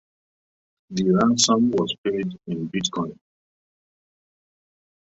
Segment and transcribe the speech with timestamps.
[0.89, 3.15] The ransom was paid in Bitcoin.